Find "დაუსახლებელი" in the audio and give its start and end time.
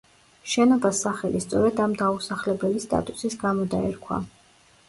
2.01-2.81